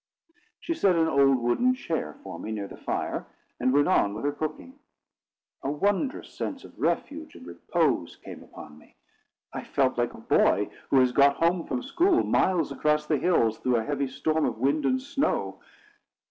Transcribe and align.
She 0.59 0.73
set 0.73 0.95
an 0.95 1.07
old 1.07 1.37
wooden 1.37 1.75
chair 1.75 2.15
for 2.23 2.39
me, 2.39 2.51
near 2.51 2.67
the 2.67 2.75
fire, 2.75 3.27
and 3.59 3.71
went 3.71 3.87
on 3.87 4.15
with 4.15 4.25
her 4.25 4.31
cooking. 4.31 4.79
A 5.61 5.69
wondrous 5.69 6.33
sense 6.33 6.63
of 6.65 6.79
refuge 6.79 7.35
and 7.35 7.45
repose 7.45 8.15
came 8.15 8.41
upon 8.41 8.79
me. 8.79 8.95
I 9.53 9.63
felt 9.63 9.99
like 9.99 10.15
a 10.15 10.21
boy 10.21 10.71
who 10.89 10.97
has 11.01 11.11
got 11.11 11.35
home 11.35 11.65
from 11.67 11.83
school, 11.83 12.23
miles 12.23 12.71
across 12.71 13.05
the 13.05 13.19
hills, 13.19 13.59
through 13.59 13.75
a 13.75 13.83
heavy 13.83 14.07
storm 14.07 14.43
of 14.45 14.57
wind 14.57 14.87
and 14.87 14.99
snow. 14.99 15.61